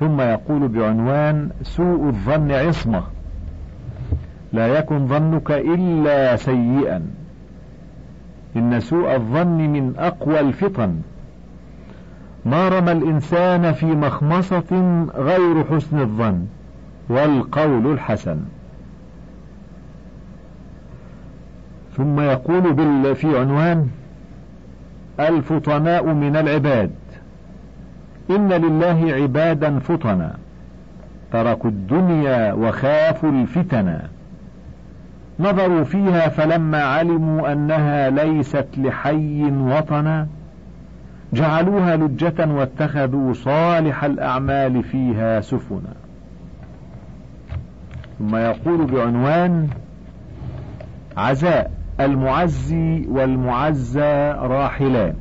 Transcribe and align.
ثم 0.00 0.20
يقول 0.20 0.68
بعنوان 0.68 1.50
سوء 1.62 2.06
الظن 2.06 2.52
عصمة. 2.52 3.02
لا 4.52 4.66
يكن 4.66 5.06
ظنك 5.06 5.50
إلا 5.50 6.36
سيئا. 6.36 7.06
إن 8.56 8.80
سوء 8.80 9.14
الظن 9.14 9.58
من 9.58 9.94
أقوى 9.98 10.40
الفطن 10.40 10.96
ما 12.44 12.68
رمى 12.68 12.92
الإنسان 12.92 13.72
في 13.72 13.86
مخمصة 13.86 15.04
غير 15.16 15.64
حسن 15.64 16.00
الظن 16.00 16.46
والقول 17.08 17.92
الحسن. 17.92 18.40
ثم 21.96 22.20
يقول 22.20 23.16
في 23.16 23.38
عنوان 23.38 23.88
الفطناء 25.20 26.12
من 26.12 26.36
العباد. 26.36 26.90
إن 28.30 28.52
لله 28.52 29.12
عبادا 29.12 29.78
فطنا 29.78 30.34
تركوا 31.32 31.70
الدنيا 31.70 32.52
وخافوا 32.52 33.30
الفتنا 33.30 34.02
نظروا 35.40 35.84
فيها 35.84 36.28
فلما 36.28 36.84
علموا 36.84 37.52
أنها 37.52 38.10
ليست 38.10 38.66
لحي 38.76 39.42
وطنا 39.50 40.26
جعلوها 41.32 41.96
لجة 41.96 42.46
واتخذوا 42.46 43.32
صالح 43.32 44.04
الأعمال 44.04 44.82
فيها 44.82 45.40
سفنا. 45.40 45.94
ثم 48.18 48.36
يقول 48.36 48.86
بعنوان 48.86 49.68
عزاء 51.16 51.70
المعزي 52.00 53.06
والمعزى 53.08 54.34
راحلان. 54.38 55.14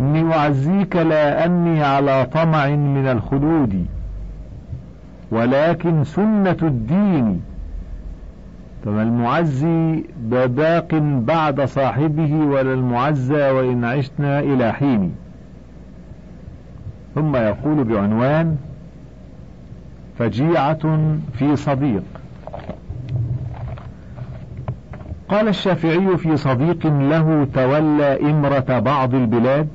إني 0.00 0.34
أعزيك 0.34 0.96
لا 0.96 1.44
أني 1.44 1.84
على 1.84 2.26
طمع 2.32 2.66
من 2.66 3.06
الخلود 3.06 3.86
ولكن 5.30 6.04
سنة 6.04 6.56
الدين. 6.62 7.42
فما 8.84 9.02
المعزي 9.02 10.04
بباق 10.20 10.94
بعد 11.02 11.60
صاحبه 11.60 12.34
ولا 12.34 12.74
المعزى 12.74 13.50
وإن 13.50 13.84
عشنا 13.84 14.40
إلى 14.40 14.72
حين. 14.72 15.14
ثم 17.14 17.36
يقول 17.36 17.84
بعنوان 17.84 18.56
فجيعة 20.18 20.98
في 21.32 21.56
صديق. 21.56 22.02
قال 25.28 25.48
الشافعي 25.48 26.16
في 26.16 26.36
صديق 26.36 26.86
له 26.86 27.46
تولى 27.54 28.30
إمرة 28.30 28.78
بعض 28.78 29.14
البلاد 29.14 29.68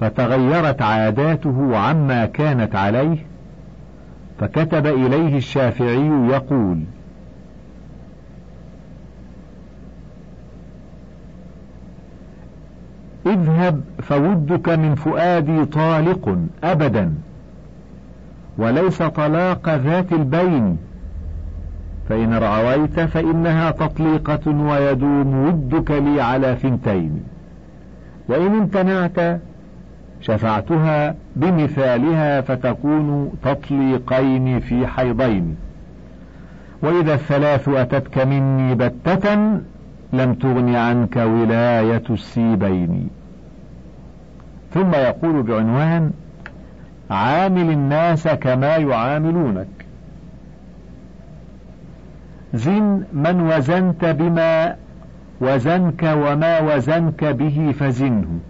فتغيرت 0.00 0.82
عاداته 0.82 1.76
عما 1.76 2.26
كانت 2.26 2.74
عليه 2.76 3.18
فكتب 4.38 4.86
إليه 4.86 5.36
الشافعي 5.36 6.10
يقول 6.30 6.80
اذهب 13.26 13.80
فودك 14.02 14.68
من 14.68 14.94
فؤادي 14.94 15.64
طالق 15.64 16.38
أبدا 16.64 17.14
وليس 18.58 19.02
طلاق 19.02 19.68
ذات 19.68 20.12
البين 20.12 20.76
فإن 22.08 22.34
رعويت 22.34 23.00
فإنها 23.00 23.70
تطليقة 23.70 24.50
ويدوم 24.50 25.46
ودك 25.46 25.90
لي 25.90 26.20
على 26.20 26.56
ثنتين 26.62 27.22
وإن 28.28 28.46
امتنعت 28.46 29.40
شفعتها 30.26 31.14
بمثالها 31.36 32.40
فتكون 32.40 33.32
تطليقين 33.42 34.60
في 34.60 34.86
حيضين. 34.86 35.56
وإذا 36.82 37.14
الثلاث 37.14 37.68
أتتك 37.68 38.18
مني 38.18 38.74
بتة 38.74 39.34
لم 40.12 40.34
تغن 40.34 40.74
عنك 40.74 41.16
ولاية 41.16 42.02
السيبين. 42.10 43.10
ثم 44.74 44.90
يقول 44.94 45.42
بعنوان 45.42 46.10
عامل 47.10 47.70
الناس 47.70 48.28
كما 48.28 48.76
يعاملونك. 48.76 49.66
زن 52.54 53.04
من 53.12 53.40
وزنت 53.40 54.04
بما 54.04 54.76
وزنك 55.40 56.02
وما 56.02 56.60
وزنك 56.60 57.24
به 57.24 57.74
فزنه. 57.78 58.40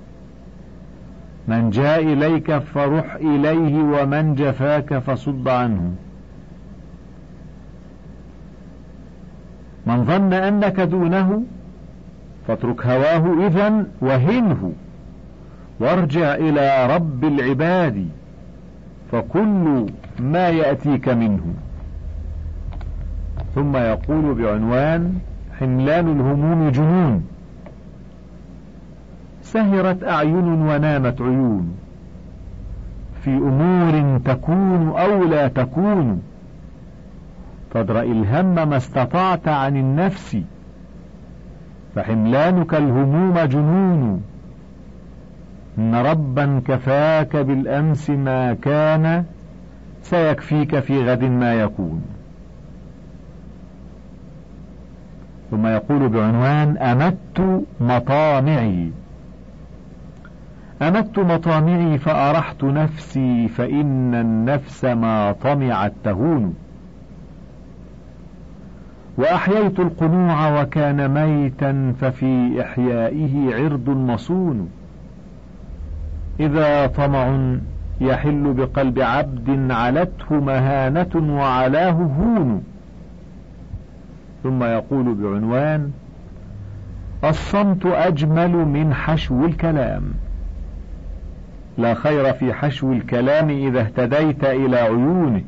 من 1.48 1.70
جاء 1.70 2.02
إليك 2.02 2.58
فرح 2.58 3.14
إليه 3.14 3.82
ومن 3.82 4.34
جفاك 4.34 4.98
فصد 4.98 5.48
عنه. 5.48 5.92
من 9.86 10.04
ظن 10.04 10.32
أنك 10.32 10.80
دونه 10.80 11.42
فاترك 12.48 12.86
هواه 12.86 13.46
إذا 13.46 13.86
وهنه. 14.00 14.72
وارجع 15.80 16.34
إلى 16.34 16.86
رب 16.96 17.24
العباد 17.24 18.08
فكل 19.12 19.86
ما 20.20 20.48
يأتيك 20.48 21.08
منه. 21.08 21.54
ثم 23.54 23.76
يقول 23.76 24.34
بعنوان 24.34 25.18
حملان 25.60 26.08
الهموم 26.08 26.70
جنون. 26.70 27.33
سهرت 29.54 30.04
أعين 30.04 30.48
ونامت 30.48 31.22
عيون. 31.22 31.76
في 33.22 33.30
أمور 33.30 34.18
تكون 34.24 34.88
أو 34.88 35.24
لا 35.24 35.48
تكون 35.48 36.22
فادرأ 37.70 38.02
الهم 38.02 38.54
ما 38.54 38.76
استطعت 38.76 39.48
عن 39.48 39.76
النفس 39.76 40.36
فحملانك 41.94 42.74
الهموم 42.74 43.38
جنون. 43.38 44.22
إن 45.78 45.94
ربا 45.94 46.62
كفاك 46.68 47.36
بالأمس 47.36 48.10
ما 48.10 48.54
كان 48.54 49.24
سيكفيك 50.02 50.78
في 50.78 51.04
غد 51.04 51.24
ما 51.24 51.54
يكون. 51.54 52.02
ثم 55.50 55.66
يقول 55.66 56.08
بعنوان 56.08 56.76
أمت 56.76 57.62
مطامعي. 57.80 59.03
أمت 60.88 61.18
مطامعي 61.18 61.98
فأرحت 61.98 62.64
نفسي 62.64 63.48
فإن 63.48 64.14
النفس 64.14 64.84
ما 64.84 65.32
طمعت 65.32 65.92
تهون. 66.04 66.54
وأحييت 69.18 69.80
القنوع 69.80 70.62
وكان 70.62 71.08
ميتا 71.10 71.94
ففي 72.00 72.62
إحيائه 72.62 73.54
عرض 73.54 73.90
مصون. 73.90 74.68
إذا 76.40 76.86
طمع 76.86 77.38
يحل 78.00 78.52
بقلب 78.52 78.98
عبد 78.98 79.70
علته 79.70 80.34
مهانة 80.34 81.36
وعلاه 81.36 81.90
هون. 81.90 82.62
ثم 84.42 84.62
يقول 84.62 85.14
بعنوان 85.14 85.90
الصمت 87.24 87.86
أجمل 87.86 88.52
من 88.52 88.94
حشو 88.94 89.44
الكلام. 89.44 90.02
لا 91.78 91.94
خير 91.94 92.32
في 92.32 92.52
حشو 92.52 92.92
الكلام 92.92 93.50
إذا 93.50 93.80
اهتديت 93.80 94.44
إلى 94.44 94.76
عيونه. 94.76 95.42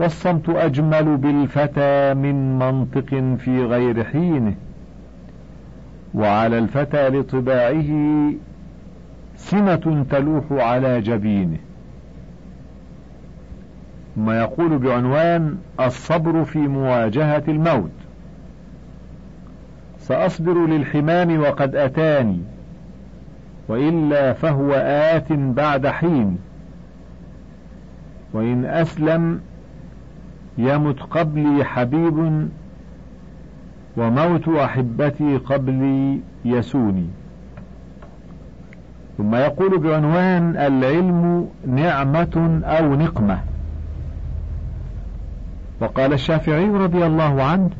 والصمت 0.00 0.48
أجمل 0.48 1.16
بالفتى 1.16 2.14
من 2.14 2.58
منطق 2.58 3.36
في 3.38 3.64
غير 3.64 4.04
حينه. 4.04 4.54
وعلى 6.14 6.58
الفتى 6.58 7.08
لطباعه 7.08 7.90
سمة 9.36 10.04
تلوح 10.10 10.44
على 10.50 11.00
جبينه. 11.00 11.58
ثم 14.16 14.30
يقول 14.30 14.78
بعنوان 14.78 15.56
الصبر 15.80 16.44
في 16.44 16.58
مواجهة 16.58 17.42
الموت. 17.48 17.90
سأصبر 19.98 20.66
للحمام 20.66 21.40
وقد 21.40 21.76
أتاني. 21.76 22.40
وإلا 23.68 24.32
فهو 24.32 24.72
آت 24.72 25.32
بعد 25.32 25.86
حين. 25.86 26.38
وإن 28.32 28.64
أسلم 28.64 29.40
يمت 30.58 31.00
قبلي 31.00 31.64
حبيب 31.64 32.48
وموت 33.96 34.48
أحبتي 34.48 35.36
قبلي 35.36 36.20
يسوني. 36.44 37.06
ثم 39.18 39.34
يقول 39.34 39.78
بعنوان 39.78 40.56
العلم 40.56 41.48
نعمة 41.66 42.60
أو 42.64 42.94
نقمة. 42.94 43.38
وقال 45.80 46.12
الشافعي 46.12 46.68
رضي 46.68 47.06
الله 47.06 47.42
عنه 47.42 47.70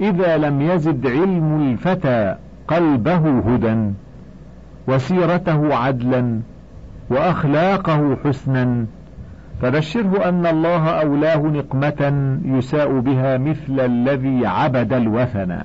إذا 0.00 0.36
لم 0.36 0.62
يزد 0.62 1.06
علم 1.06 1.60
الفتى 1.60 2.36
قلبه 2.68 3.38
هدى. 3.38 3.92
وسيرته 4.88 5.74
عدلا 5.74 6.40
وأخلاقه 7.10 8.16
حسنا. 8.24 8.86
فبشره 9.62 10.28
أن 10.28 10.46
الله 10.46 10.88
أولاه 10.88 11.36
نقمة 11.36 12.38
يساء 12.44 12.98
بها 12.98 13.38
مثل 13.38 13.80
الذي 13.80 14.46
عبد 14.46 14.92
الوثن. 14.92 15.58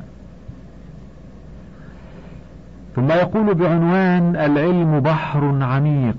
ثم 2.96 3.12
يقول 3.12 3.54
بعنوان 3.54 4.36
العلم 4.36 5.00
بحر 5.00 5.58
عميق. 5.62 6.16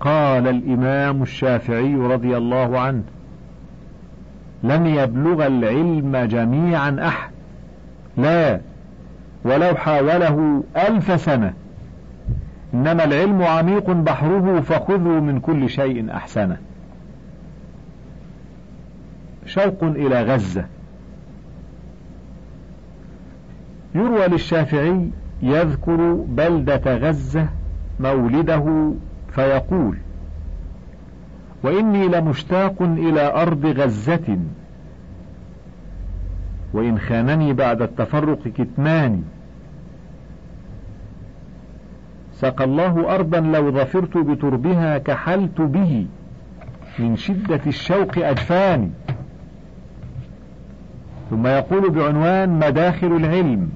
قال 0.00 0.48
الإمام 0.48 1.22
الشافعي 1.22 1.94
رضي 1.94 2.36
الله 2.36 2.78
عنه 2.80 3.02
لن 4.62 4.86
يبلغ 4.86 5.46
العلم 5.46 6.16
جميعا 6.16 6.96
أحد. 7.08 7.30
لا 8.16 8.60
ولو 9.44 9.74
حاوله 9.74 10.64
ألف 10.76 11.20
سنة. 11.20 11.52
إنما 12.74 13.04
العلم 13.04 13.42
عميق 13.42 13.90
بحره 13.90 14.60
فخذوا 14.60 15.20
من 15.20 15.40
كل 15.40 15.70
شيء 15.70 16.10
أحسنه. 16.10 16.56
شوق 19.46 19.84
إلى 19.84 20.22
غزة. 20.22 20.64
يروى 23.94 24.26
للشافعي 24.26 25.10
يذكر 25.42 26.12
بلدة 26.28 26.96
غزة 26.96 27.48
مولده 28.00 28.92
فيقول 29.32 29.96
وإني 31.62 32.08
لمشتاق 32.08 32.82
إلى 32.82 33.34
أرض 33.42 33.66
غزة. 33.66 34.38
وإن 36.72 36.98
خانني 36.98 37.52
بعد 37.52 37.82
التفرق 37.82 38.48
كتماني 38.48 39.22
سقى 42.40 42.64
الله 42.64 43.14
أرضا 43.14 43.40
لو 43.40 43.70
ظفرت 43.70 44.18
بتربها 44.18 44.98
كحلت 44.98 45.60
به 45.60 46.06
من 46.98 47.16
شدة 47.16 47.60
الشوق 47.66 48.18
أجفاني 48.18 48.90
ثم 51.30 51.46
يقول 51.46 51.90
بعنوان 51.90 52.58
مداخل 52.58 53.06
العلم. 53.06 53.70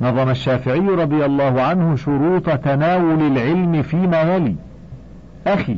نظم 0.00 0.28
الشافعي 0.28 0.80
رضي 0.80 1.24
الله 1.24 1.62
عنه 1.62 1.96
شروط 1.96 2.50
تناول 2.50 3.22
العلم 3.22 3.82
فيما 3.82 4.20
يلي 4.20 4.54
أخي 5.46 5.76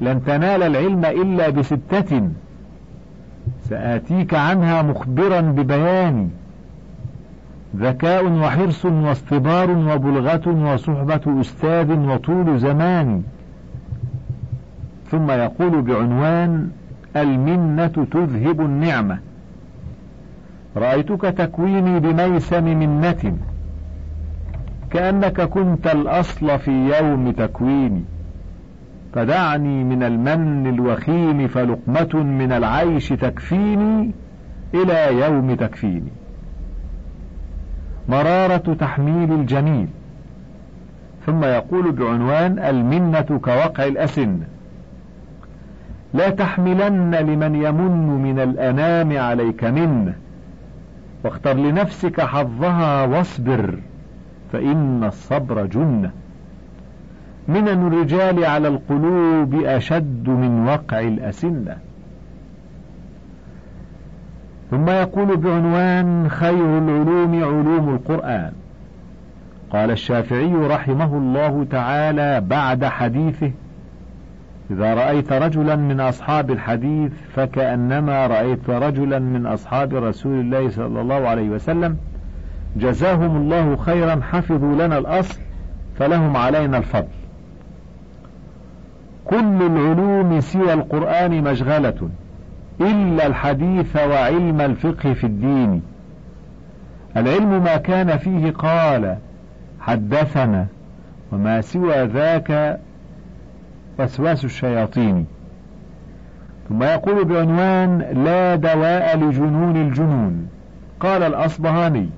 لن 0.00 0.24
تنال 0.24 0.62
العلم 0.62 1.04
إلا 1.04 1.48
بستة. 1.48 2.28
سآتيك 3.60 4.34
عنها 4.34 4.82
مخبرا 4.82 5.40
ببيان 5.40 6.30
ذكاء 7.76 8.32
وحرص 8.32 8.84
واصطبار 8.84 9.70
وبلغة 9.70 10.72
وصحبة 10.72 11.40
أستاذ 11.40 11.92
وطول 11.92 12.58
زمان. 12.58 13.22
ثم 15.10 15.30
يقول 15.30 15.82
بعنوان 15.82 16.68
المنة 17.16 17.86
تذهب 17.86 18.60
النعمة. 18.60 19.18
رأيتك 20.76 21.20
تكويني 21.22 22.00
بميسم 22.00 22.64
منة. 22.64 23.36
كأنك 24.90 25.40
كنت 25.40 25.86
الأصل 25.86 26.58
في 26.58 26.70
يوم 26.70 27.30
تكويني. 27.30 28.04
فدعني 29.14 29.84
من 29.84 30.02
المن 30.02 30.66
الوخيم 30.66 31.48
فلقمة 31.48 32.22
من 32.22 32.52
العيش 32.52 33.08
تكفيني 33.08 34.10
إلى 34.74 35.20
يوم 35.20 35.54
تكفيني. 35.54 36.12
مرارة 38.08 38.76
تحميل 38.80 39.32
الجميل. 39.32 39.88
ثم 41.26 41.44
يقول 41.44 41.92
بعنوان 41.92 42.58
المنة 42.58 43.40
كوقع 43.42 43.86
الأسن. 43.86 44.38
لا 46.14 46.30
تحملن 46.30 47.14
لمن 47.14 47.54
يمن 47.54 48.22
من 48.22 48.38
الأنام 48.38 49.18
عليك 49.18 49.64
منه 49.64 50.14
واختر 51.24 51.52
لنفسك 51.52 52.20
حظها 52.20 53.04
واصبر 53.04 53.78
فإن 54.52 55.04
الصبر 55.04 55.66
جنة 55.66 56.10
من 57.48 57.68
الرجال 57.68 58.44
على 58.44 58.68
القلوب 58.68 59.54
أشد 59.54 60.28
من 60.28 60.68
وقع 60.68 61.00
الأسنة. 61.00 61.76
ثم 64.72 64.90
يقول 64.90 65.36
بعنوان 65.36 66.28
خير 66.30 66.78
العلوم 66.78 67.44
علوم 67.44 67.88
القرآن. 67.88 68.52
قال 69.72 69.90
الشافعي 69.90 70.54
رحمه 70.54 71.16
الله 71.16 71.66
تعالى 71.70 72.40
بعد 72.40 72.84
حديثه 72.84 73.50
إذا 74.70 74.94
رأيت 74.94 75.32
رجلا 75.32 75.76
من 75.76 76.00
أصحاب 76.00 76.50
الحديث 76.50 77.12
فكأنما 77.34 78.26
رأيت 78.26 78.70
رجلا 78.70 79.18
من 79.18 79.46
أصحاب 79.46 79.94
رسول 79.94 80.40
الله 80.40 80.70
صلى 80.70 81.00
الله 81.00 81.28
عليه 81.28 81.48
وسلم 81.50 81.96
جزاهم 82.76 83.36
الله 83.36 83.76
خيرا 83.76 84.20
حفظوا 84.32 84.74
لنا 84.74 84.98
الأصل 84.98 85.40
فلهم 85.98 86.36
علينا 86.36 86.78
الفضل. 86.78 87.08
كل 89.24 89.62
العلوم 89.62 90.40
سوى 90.40 90.72
القرآن 90.72 91.44
مشغلة. 91.44 92.08
إلا 92.90 93.26
الحديث 93.26 93.96
وعلم 93.96 94.60
الفقه 94.60 95.12
في 95.12 95.24
الدين. 95.24 95.82
العلم 97.16 97.62
ما 97.62 97.76
كان 97.76 98.16
فيه 98.16 98.50
قال 98.50 99.16
حدثنا 99.80 100.66
وما 101.32 101.60
سوى 101.60 102.04
ذاك 102.04 102.80
وسواس 103.98 104.44
الشياطين. 104.44 105.26
ثم 106.68 106.82
يقول 106.82 107.24
بعنوان 107.24 107.98
لا 108.24 108.56
دواء 108.56 109.16
لجنون 109.16 109.76
الجنون. 109.76 110.48
قال 111.00 111.22
الأصبهاني 111.22 112.08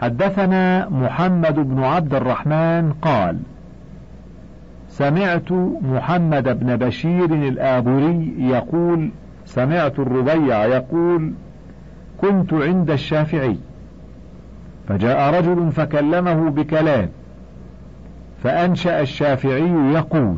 حدثنا 0.00 0.88
محمد 0.88 1.54
بن 1.54 1.84
عبد 1.84 2.14
الرحمن 2.14 2.92
قال 3.02 3.38
سمعت 4.88 5.52
محمد 5.82 6.60
بن 6.60 6.76
بشير 6.76 7.24
الآبري 7.24 8.34
يقول 8.38 9.10
سمعت 9.44 9.98
الربيع 9.98 10.64
يقول 10.64 11.32
كنت 12.20 12.52
عند 12.54 12.90
الشافعي 12.90 13.56
فجاء 14.88 15.34
رجل 15.34 15.72
فكلمه 15.72 16.50
بكلام 16.50 17.08
فأنشأ 18.42 19.00
الشافعي 19.00 19.92
يقول 19.92 20.36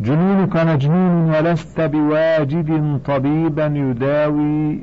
جنونك 0.00 0.56
مجنون 0.56 1.30
ولست 1.30 1.80
بواجد 1.80 3.00
طبيبا 3.04 3.66
يداوي 3.66 4.82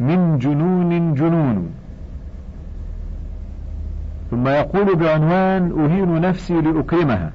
من 0.00 0.38
جنون 0.38 1.14
جنون. 1.14 1.70
ثم 4.34 4.48
يقول 4.48 4.94
بعنوان 4.94 5.84
أهين 5.84 6.20
نفسي 6.20 6.60
لأكرمها. 6.60 7.32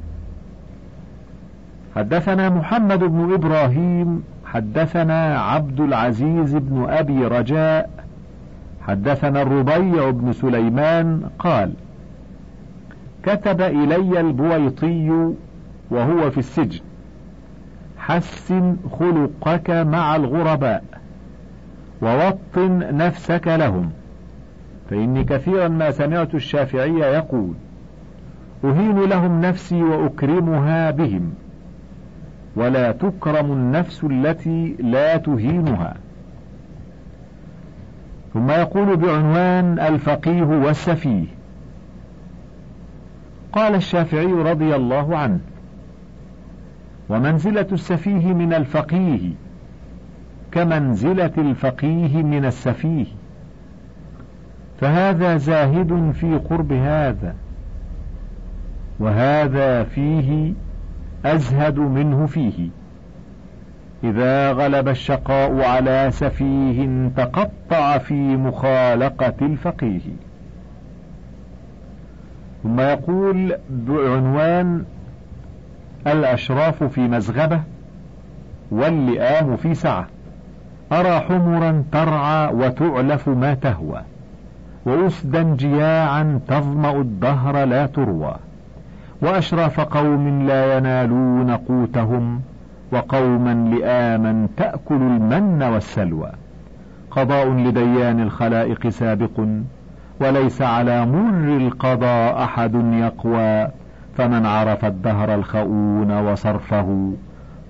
حدثنا 1.95 2.49
محمد 2.49 2.99
بن 2.99 3.33
إبراهيم 3.33 4.23
حدثنا 4.45 5.41
عبد 5.41 5.79
العزيز 5.79 6.55
بن 6.55 6.85
أبي 6.89 7.25
رجاء 7.25 7.89
حدثنا 8.87 9.41
الربيع 9.41 10.09
بن 10.09 10.33
سليمان 10.33 11.29
قال 11.39 11.73
كتب 13.23 13.61
إلي 13.61 14.19
البويطي 14.19 15.33
وهو 15.91 16.31
في 16.31 16.37
السجن 16.37 16.79
حسن 17.97 18.75
خلقك 18.99 19.69
مع 19.69 20.15
الغرباء 20.15 20.83
ووطن 22.01 22.97
نفسك 22.97 23.47
لهم. 23.47 23.91
فإني 24.89 25.23
كثيرا 25.23 25.67
ما 25.67 25.91
سمعت 25.91 26.35
الشافعي 26.35 26.99
يقول 26.99 27.53
أهين 28.63 28.99
لهم 28.99 29.41
نفسي 29.41 29.83
وأكرمها 29.83 30.91
بهم 30.91 31.33
ولا 32.55 32.91
تكرم 32.91 33.51
النفس 33.51 34.03
التي 34.03 34.75
لا 34.79 35.17
تهينها. 35.17 35.95
ثم 38.33 38.51
يقول 38.51 38.97
بعنوان 38.97 39.79
الفقيه 39.79 40.43
والسفيه 40.43 41.25
قال 43.53 43.75
الشافعي 43.75 44.25
رضي 44.25 44.75
الله 44.75 45.17
عنه 45.17 45.39
ومنزلة 47.09 47.67
السفيه 47.71 48.33
من 48.33 48.53
الفقيه 48.53 49.29
كمنزلة 50.51 51.31
الفقيه 51.37 52.23
من 52.23 52.45
السفيه. 52.45 53.05
فهذا 54.81 55.37
زاهد 55.37 56.11
في 56.11 56.37
قرب 56.49 56.71
هذا 56.71 57.35
وهذا 58.99 59.83
فيه 59.83 60.53
أزهد 61.25 61.79
منه 61.79 62.25
فيه. 62.25 62.69
إذا 64.03 64.51
غلب 64.51 64.87
الشقاء 64.87 65.61
على 65.61 66.07
سفيه 66.11 67.09
تقطع 67.17 67.97
في 67.97 68.13
مخالقة 68.13 69.33
الفقيه. 69.41 70.01
ثم 72.63 72.79
يقول 72.79 73.55
بعنوان 73.69 74.83
الأشراف 76.07 76.83
في 76.83 77.01
مزغبة 77.01 77.61
واللئام 78.71 79.57
في 79.57 79.73
سعة. 79.73 80.07
أرى 80.91 81.19
حمرا 81.19 81.83
ترعى 81.91 82.53
وتعلف 82.53 83.29
ما 83.29 83.53
تهوى. 83.53 84.01
وأسدا 84.85 85.55
جياعا 85.55 86.39
تظمأ 86.47 86.91
الدهر 86.91 87.65
لا 87.65 87.85
تروى. 87.85 88.35
وأشراف 89.21 89.79
قوم 89.79 90.47
لا 90.47 90.77
ينالون 90.77 91.51
قوتهم 91.51 92.41
وقوما 92.91 93.53
لآما 93.53 94.47
تأكل 94.57 94.95
المن 94.95 95.63
والسلوى. 95.63 96.31
قضاء 97.11 97.49
لديان 97.49 98.19
الخلائق 98.19 98.89
سابق 98.89 99.41
وليس 100.21 100.61
على 100.61 101.05
مر 101.05 101.57
القضاء 101.57 102.43
أحد 102.43 102.75
يقوى. 102.75 103.67
فمن 104.17 104.45
عرف 104.45 104.85
الدهر 104.85 105.35
الخؤون 105.35 106.31
وصرفه 106.31 107.13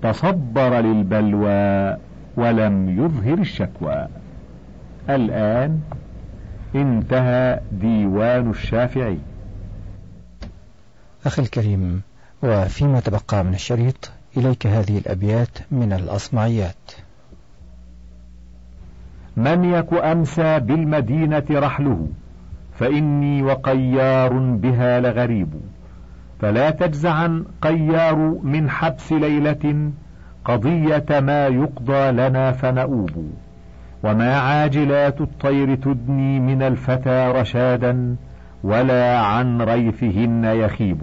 تصبر 0.02 0.80
للبلوى 0.80 1.96
ولم 2.36 2.88
يظهر 2.88 3.38
الشكوى. 3.38 4.06
الآن 5.10 5.80
انتهى 6.74 7.60
ديوان 7.72 8.50
الشافعي. 8.50 9.18
أخي 11.26 11.42
الكريم 11.42 12.02
وفيما 12.42 13.00
تبقى 13.00 13.44
من 13.44 13.54
الشريط 13.54 14.10
إليك 14.36 14.66
هذه 14.66 14.98
الأبيات 14.98 15.58
من 15.70 15.92
الأصمعيات. 15.92 16.92
من 19.36 19.64
يك 19.64 19.92
أمسى 19.92 20.60
بالمدينة 20.60 21.44
رحله؟ 21.50 22.08
فإني 22.78 23.42
وقيار 23.42 24.32
بها 24.38 25.00
لغريب. 25.00 25.48
فلا 26.40 26.70
تجزعا 26.70 27.44
قيار 27.62 28.16
من 28.42 28.70
حبس 28.70 29.12
ليلة 29.12 29.90
قضية 30.44 31.20
ما 31.20 31.46
يقضى 31.46 32.10
لنا 32.10 32.52
فنؤوب. 32.52 33.32
وما 34.02 34.36
عاجلات 34.38 35.20
الطير 35.20 35.74
تدني 35.74 36.40
من 36.40 36.62
الفتى 36.62 37.32
رشادا 37.36 38.16
ولا 38.64 39.18
عن 39.18 39.62
ريثهن 39.62 40.44
يخيب. 40.44 41.02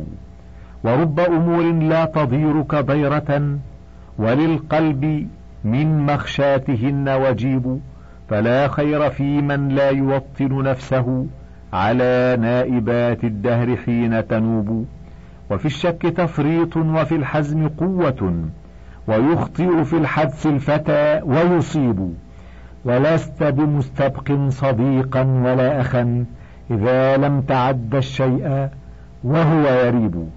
ورب 0.84 1.20
أمور 1.20 1.72
لا 1.74 2.06
تضيرك 2.06 2.76
ضيرة 2.76 3.58
وللقلب 4.18 5.28
من 5.64 6.06
مخشاتهن 6.06 7.10
وجيب. 7.10 7.80
فلا 8.30 8.68
خير 8.68 9.10
في 9.10 9.42
من 9.42 9.70
لا 9.70 9.90
يوطن 9.90 10.64
نفسه 10.64 11.26
على 11.74 12.38
نائبات 12.42 13.24
الدهر 13.24 13.76
حين 13.76 14.28
تنوب. 14.28 14.86
وفي 15.52 15.66
الشك 15.66 16.02
تفريط 16.02 16.78
وفي 16.78 17.16
الحزم 17.16 17.68
قوة 17.68 18.50
ويخطئ 19.08 19.84
في 19.84 19.98
الحدس 19.98 20.46
الفتى 20.46 21.22
ويصيب. 21.24 22.14
ولست 22.88 23.44
بمستبق 23.44 24.50
صديقا 24.50 25.22
ولا 25.22 25.82
أخا 25.82 26.26
إذا 26.72 27.18
لم 27.18 27.42
تعد 27.42 27.96
الشيء 27.96 28.70
وهو 29.24 29.68
يريب. 29.86 30.30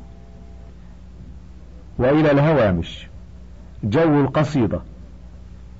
وإلى 1.99 2.30
الهوامش. 2.30 3.09
جو 3.85 4.21
القصيدة. 4.21 4.80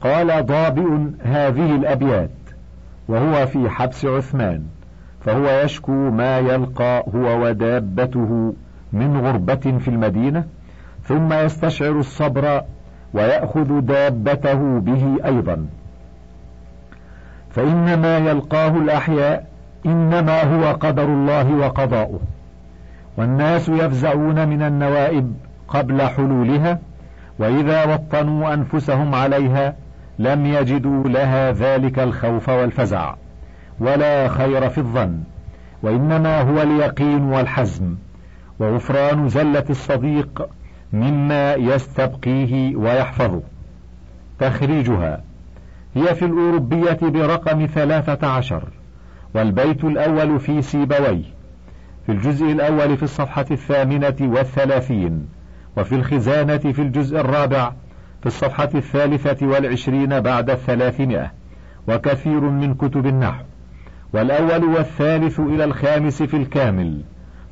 قال 0.01 0.47
ضابئ 0.47 0.89
هذه 1.23 1.75
الأبيات 1.75 2.31
وهو 3.09 3.47
في 3.47 3.71
حبس 3.71 4.05
عثمان 4.05 4.63
فهو 5.25 5.61
يشكو 5.65 5.93
ما 5.93 6.39
يلقى 6.39 7.05
هو 7.15 7.45
ودابته 7.45 8.55
من 8.93 9.17
غربة 9.17 9.79
في 9.79 9.89
المدينة 9.89 10.45
ثم 11.05 11.33
يستشعر 11.33 11.99
الصبر 11.99 12.63
ويأخذ 13.15 13.81
دابته 13.81 14.79
به 14.79 15.17
أيضا. 15.25 15.67
فإن 17.51 18.01
ما 18.01 18.19
يلقاه 18.19 18.69
الأحياء 18.69 19.47
إنما 19.87 20.43
هو 20.43 20.73
قدر 20.73 21.05
الله 21.05 21.55
وقضاؤه. 21.55 22.21
والناس 23.17 23.69
يفزعون 23.69 24.49
من 24.49 24.63
النوائب 24.63 25.35
قبل 25.69 26.03
حلولها 26.03 26.79
وإذا 27.39 27.85
وطنوا 27.95 28.55
أنفسهم 28.55 29.15
عليها 29.15 29.75
لم 30.19 30.47
يجدوا 30.47 31.05
لها 31.05 31.53
ذلك 31.53 31.99
الخوف 31.99 32.49
والفزع 32.49 33.15
ولا 33.81 34.29
خير 34.29 34.69
في 34.69 34.79
الظن 34.79 35.21
وإنما 35.83 36.41
هو 36.41 36.63
اليقين 36.63 37.23
والحزم. 37.23 37.95
وغفران 38.59 39.29
زلة 39.29 39.65
الصديق 39.71 40.49
مما 40.93 41.55
يستبقيه 41.55 42.77
ويحفظه. 42.77 43.43
تخريجها 44.39 45.21
هي 45.95 46.15
في 46.15 46.25
الأوروبية 46.25 46.99
برقم 47.03 47.67
ثلاثة 47.67 48.27
عشر 48.27 48.63
والبيت 49.35 49.85
الأول 49.85 50.41
في 50.41 50.63
سيبويه 50.63 51.25
في 52.07 52.13
الجزء 52.13 52.47
الأول 52.53 52.97
في 52.97 53.03
الصفحة 53.03 53.45
الثامنة 53.51 54.17
والثلاثين 54.21 55.29
وفي 55.77 55.95
الخزانة 55.95 56.59
في 56.59 56.83
الجزء 56.83 57.21
الرابع 57.21 57.73
في 58.21 58.27
الصفحة 58.27 58.69
الثالثة 58.75 59.47
والعشرين 59.47 60.21
بعد 60.21 60.51
الثلاثمائة 60.51 61.33
وكثير 61.89 62.41
من 62.41 62.75
كتب 62.75 63.07
النحو. 63.07 63.45
والأول 64.13 64.65
والثالث 64.65 65.41
إلى 65.41 65.65
الخامس 65.65 66.23
في 66.23 66.37
الكامل 66.37 67.01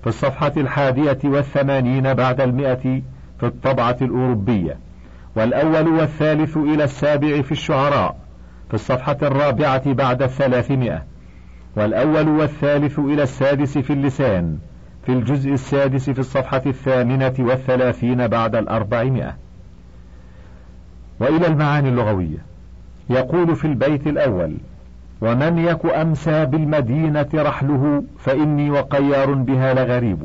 في 0.03 0.07
الصفحة 0.07 0.53
الحادية 0.57 1.19
والثمانين 1.25 2.15
بعد 2.15 2.41
المئة 2.41 3.03
في 3.41 3.47
الطبعة 3.47 3.97
الأوروبية. 4.03 4.79
والأول 5.37 5.89
والثالث 5.89 6.57
إلى 6.57 6.85
السابع 6.85 7.43
في 7.43 7.53
الشعراء 7.53 8.17
في 8.69 8.75
الصفحة 8.75 9.17
الرابعة 9.23 9.93
بعد 9.93 10.23
الثلاثمائة 10.23 11.05
والأول 11.77 12.29
والثالث 12.29 12.99
إلى 12.99 13.23
السادس 13.23 13.79
في 13.79 13.93
اللسان 13.93 14.59
في 15.09 15.15
الجزء 15.15 15.53
السادس 15.53 16.11
في 16.11 16.19
الصفحة 16.19 16.63
الثامنة 16.67 17.35
والثلاثين 17.39 18.27
بعد 18.27 18.55
الأربعمائة. 18.55 19.37
وإلى 21.21 21.47
المعاني 21.47 21.89
اللغوية. 21.89 22.39
يقول 23.11 23.57
في 23.57 23.65
البيت 23.65 24.07
الأول 24.07 24.55
ومن 25.21 25.59
يك 25.59 25.87
أمسى 25.87 26.47
بالمدينة 26.47 27.29
رحله 27.35 28.05
فإني 28.19 28.71
وقيار 28.71 29.33
بها 29.33 29.75
لغريب. 29.75 30.19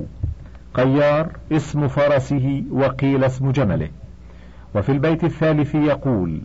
قيار 0.73 1.29
اسم 1.51 1.87
فرسه 1.87 2.63
وقيل 2.71 3.23
اسم 3.23 3.51
جمله. 3.51 3.89
وفي 4.75 4.91
البيت 4.91 5.23
الثالث 5.23 5.75
يقول 5.75 6.41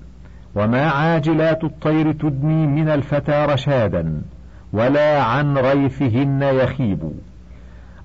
وما 0.55 0.87
عاجلات 0.89 1.65
الطير 1.65 2.13
تدني 2.13 2.67
من 2.67 2.89
الفتى 2.89 3.47
رشادا 3.49 4.23
ولا 4.73 5.23
عن 5.23 5.59
ريثهن 5.59 6.43
يخيب. 6.43 7.13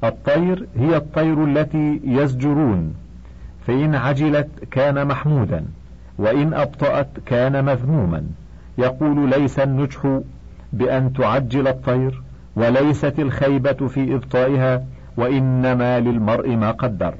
الطير 0.03 0.67
هي 0.77 0.97
الطير 0.97 1.43
التي 1.43 2.01
يزجرون 2.03 2.93
فإن 3.67 3.95
عجلت 3.95 4.49
كان 4.71 5.07
محمودا 5.07 5.65
وإن 6.17 6.53
أبطأت 6.53 7.07
كان 7.25 7.65
مذموما. 7.65 8.23
يقول 8.77 9.29
ليس 9.29 9.59
النجح 9.59 10.19
بأن 10.73 11.13
تعجل 11.13 11.67
الطير 11.67 12.21
وليست 12.55 13.19
الخيبة 13.19 13.87
في 13.87 14.15
إبطائها 14.15 14.83
وإنما 15.17 15.99
للمرء 15.99 16.55
ما 16.55 16.71
قدر. 16.71 17.13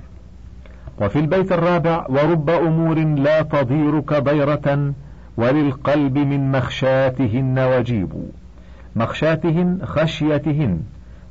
وفي 1.01 1.19
البيت 1.19 1.51
الرابع 1.51 2.05
ورب 2.09 2.49
أمور 2.49 2.99
لا 2.99 3.41
تضيرك 3.41 4.13
ضيرة 4.13 4.93
وللقلب 5.37 6.17
من 6.17 6.51
مخشاتهن 6.51 7.59
وجيب. 7.59 8.13
مخشاتهن 8.95 9.79
خشيتهن 9.83 10.79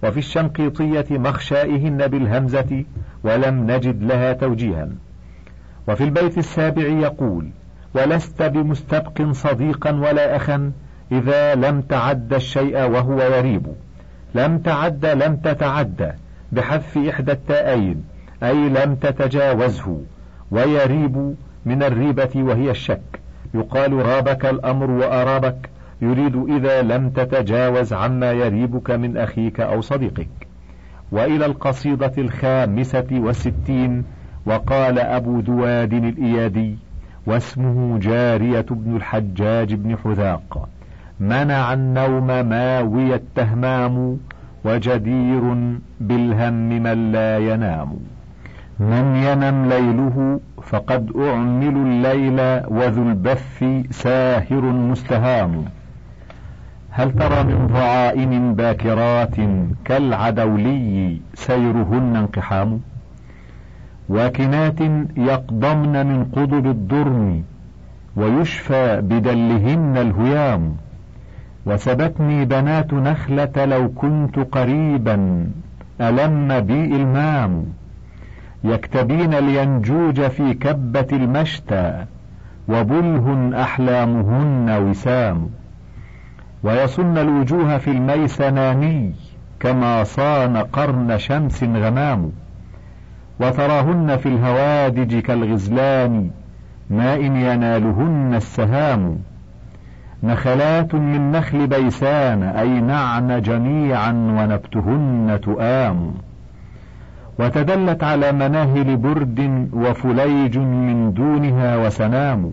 وفي 0.05 0.19
الشنقيطية 0.19 1.07
مخشائهن 1.11 2.07
بالهمزة 2.07 2.85
ولم 3.25 3.71
نجد 3.71 4.03
لها 4.03 4.33
توجيها. 4.33 4.89
وفي 5.89 6.05
البيت 6.05 6.39
السابع 6.39 6.83
يقول 6.83 7.49
ولست 7.95 8.43
بمستبق 8.43 9.33
صديقا 9.33 9.91
ولا 9.93 10.37
أخا 10.37 10.73
إذا 11.13 11.55
لم 11.55 11.81
تعد 11.81 12.35
الشيء 12.35 12.77
وهو 12.77 13.23
يريب. 13.23 13.67
لم 14.35 14.59
تعد 14.59 15.07
لم 15.07 15.37
تتعدى 15.37 16.11
بحذف 16.53 16.99
إحدى 16.99 17.33
التائين 17.33 18.05
أي 18.43 18.69
لم 18.69 18.95
تتجاوزه 18.95 20.01
ويريب 20.51 21.35
من 21.67 21.83
الريبة 21.83 22.31
وهي 22.37 22.71
الشك. 22.71 23.22
يقال 23.55 23.93
رابك 23.93 24.47
الأمر 24.47 24.91
وأرابك 24.91 25.71
يريد 26.03 26.37
إذا 26.37 26.83
لم 26.83 27.11
تتجاوز 27.11 27.93
عما 27.93 28.33
يريبك 28.33 28.91
من 28.91 29.17
أخيك 29.17 29.61
أو 29.61 29.81
صديقك. 29.81 30.29
وإلى 31.13 31.47
القصيدة 31.47 32.13
الخامسة 32.19 33.07
والستين 33.13 34.05
وقال 34.47 34.99
أبو 34.99 35.41
دواد 35.41 35.93
الإيادي 35.93 36.77
واسمه 37.27 37.99
جارية 37.99 38.67
بن 38.71 38.97
الحجاج 38.97 39.75
بن 39.75 39.97
حذاق 39.97 40.69
منع 41.21 41.73
النوم 41.73 42.27
ماوي 42.27 43.15
التهمام 43.15 44.19
وجدير 44.65 45.43
بالهم 46.01 46.69
من 46.69 47.13
لا 47.13 47.39
ينام. 47.39 47.97
من 48.81 49.17
ينم 49.17 49.69
ليله 49.69 50.41
فقد 50.63 51.13
أعمل 51.17 51.77
الليل 51.77 52.39
وذو 52.69 53.03
البث 53.03 53.65
ساهر 53.91 54.63
مستهام. 54.63 55.65
هل 56.91 57.13
ترى 57.13 57.45
من 57.45 57.67
ضعائن 57.67 58.55
باكرات 58.55 59.37
كالعدولي 59.85 61.21
سيرهن 61.35 62.17
انقحام؟ 62.17 62.81
واكنات 64.09 64.81
يقضمن 65.17 66.07
من 66.07 66.25
قضب 66.25 66.67
الضرم 66.67 67.43
ويشفى 68.17 69.01
بدلهن 69.01 69.97
الهيام. 69.97 70.77
وسبتني 71.67 72.45
بنات 72.45 72.95
نخلة 72.95 73.65
لو 73.65 73.89
كنت 73.89 74.39
قريبا 74.39 75.47
ألم 76.01 76.61
بي 76.61 76.85
إلمام. 76.97 77.65
يكتبين 78.65 79.35
الينجوج 79.35 80.21
في 80.21 80.55
كبة 80.55 81.07
المشتى 81.13 82.05
وبله 82.69 83.51
أحلامهن 83.63 84.71
وسام. 84.71 85.49
ويصن 86.63 87.19
الوجوه 87.19 87.79
في 87.79 87.91
الميسناني 87.91 89.15
كما 89.61 90.05
صان 90.05 90.57
قرن 90.57 91.19
شمس 91.19 91.65
غمام. 91.65 92.33
وتراهن 93.41 94.17
في 94.17 94.29
الهوادج 94.29 95.19
كالغزلان 95.19 96.31
ما 96.91 97.15
إن 97.15 97.37
ينالهن 97.37 98.35
السهام. 98.35 99.19
نخلات 100.23 100.95
من 100.95 101.33
نخل 101.33 101.67
بيسان 101.67 102.43
أينعن 102.43 103.43
جميعا 103.43 104.11
ونبتهن 104.11 105.39
تؤام. 105.43 106.15
وتدلت 107.39 108.05
على 108.05 108.33
مناهل 108.33 108.97
برد 108.97 109.69
وفليج 109.73 110.59
من 110.59 111.13
دونها 111.15 111.77
وسنام. 111.77 112.53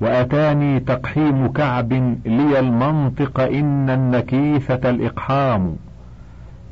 وأتاني 0.00 0.80
تقحيم 0.80 1.46
كعب 1.46 1.92
لي 2.26 2.58
المنطق 2.58 3.40
إن 3.40 3.90
النكيثة 3.90 4.90
الإقحام. 4.90 5.76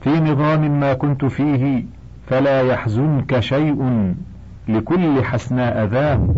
في 0.00 0.20
نظام 0.20 0.80
ما 0.80 0.94
كنت 0.94 1.24
فيه 1.24 1.84
فلا 2.26 2.62
يحزنك 2.62 3.40
شيء 3.40 4.12
لكل 4.68 5.24
حسناء 5.24 5.84
ذام. 5.84 6.34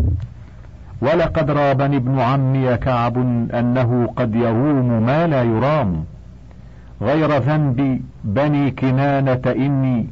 ولقد 1.03 1.51
رابني 1.51 1.97
ابن 1.97 2.19
عمي 2.19 2.77
كعب 2.77 3.19
أنه 3.55 4.09
قد 4.17 4.35
يروم 4.35 5.03
ما 5.07 5.27
لا 5.27 5.43
يرام. 5.43 6.05
غير 7.03 7.39
ذنب 7.39 8.01
بني 8.25 8.71
كنانة 8.71 9.43
إني 9.47 10.07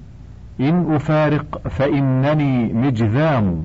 إن 0.60 0.94
أفارق 0.94 1.68
فإنني 1.68 2.72
مجذام. 2.72 3.64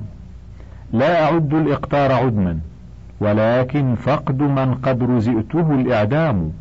لا 0.92 1.24
أعد 1.24 1.54
الإقطار 1.54 2.12
عدما 2.12 2.58
ولكن 3.20 3.94
فقد 3.94 4.42
من 4.42 4.74
قد 4.74 5.02
رزئته 5.02 5.74
الإعدام. 5.74 6.52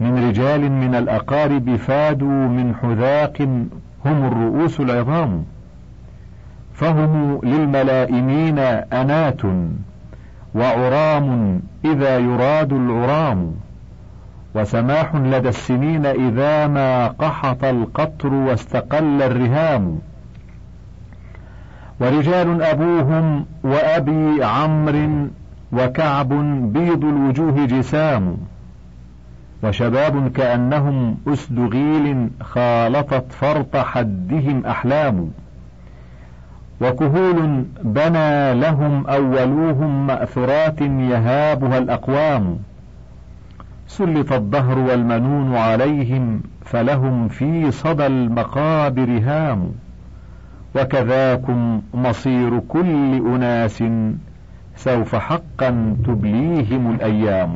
من 0.00 0.28
رجال 0.28 0.72
من 0.72 0.94
الأقارب 0.94 1.76
فادوا 1.76 2.48
من 2.48 2.74
حذاق 2.74 3.42
هم 4.04 4.24
الرؤوس 4.24 4.80
العظام. 4.80 5.44
فهم 6.74 7.40
للملائمين 7.44 8.58
أنات 8.92 9.40
وعرام 10.54 11.60
إذا 11.84 12.18
يراد 12.18 12.72
العرام. 12.72 13.65
وسماح 14.56 15.14
لدى 15.14 15.48
السنين 15.48 16.06
إذا 16.06 16.66
ما 16.66 17.08
قحط 17.08 17.64
القطر 17.64 18.34
واستقل 18.34 19.22
الرهام. 19.22 19.98
ورجال 22.00 22.62
أبوهم 22.62 23.46
وأبي 23.64 24.44
عمرو 24.44 25.28
وكعب 25.72 26.28
بيض 26.72 27.04
الوجوه 27.04 27.66
جسام. 27.66 28.36
وشباب 29.62 30.32
كأنهم 30.32 31.16
أسد 31.28 31.58
غيل 31.58 32.28
خالطت 32.40 33.32
فرط 33.32 33.76
حدهم 33.76 34.66
أحلام. 34.66 35.30
وكهول 36.80 37.64
بنى 37.82 38.54
لهم 38.54 39.06
أولوهم 39.06 40.06
مأثرات 40.06 40.80
يهابها 40.80 41.78
الأقوام. 41.78 42.58
سلط 43.88 44.32
الدهر 44.32 44.78
والمنون 44.78 45.56
عليهم 45.56 46.42
فلهم 46.64 47.28
في 47.28 47.70
صدى 47.70 48.06
المقابر 48.06 49.20
هام 49.24 49.70
وكذاكم 50.76 51.82
مصير 51.94 52.58
كل 52.58 53.14
أناس 53.34 53.84
سوف 54.76 55.14
حقا 55.14 55.96
تبليهم 56.06 56.94
الأيام 56.94 57.52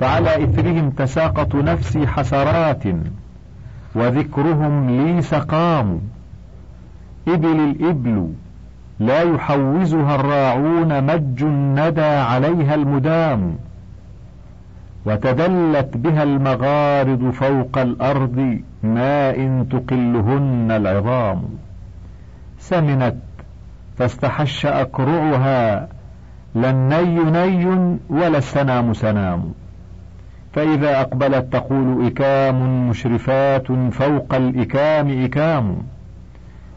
فعلى 0.00 0.44
إثرهم 0.44 0.90
تساقط 0.90 1.54
نفسي 1.54 2.06
حسرات 2.06 2.82
وذكرهم 3.94 4.90
لي 4.90 5.22
سقام 5.22 6.00
إبل 7.28 7.60
الإبل 7.60 8.32
لا 9.00 9.22
يحوزها 9.22 10.14
الراعون 10.14 11.04
مج 11.04 11.42
الندى 11.42 12.00
عليها 12.00 12.74
المدام 12.74 13.56
وتدلت 15.06 15.96
بها 15.96 16.22
المغارض 16.22 17.30
فوق 17.30 17.78
الأرض 17.78 18.58
ما 18.82 19.36
إن 19.36 19.66
تقلهن 19.70 20.70
العظام. 20.70 21.42
سمنت 22.58 23.16
فاستحش 23.98 24.66
أكرعها 24.66 25.88
لا 26.54 26.70
الني 26.70 27.24
ني 27.30 27.98
ولا 28.10 28.38
السنام 28.38 28.92
سنام. 28.92 29.52
فإذا 30.52 31.00
أقبلت 31.00 31.52
تقول 31.52 32.06
إكام 32.06 32.88
مشرفات 32.88 33.72
فوق 33.72 34.34
الإكام 34.34 35.24
إكام. 35.24 35.76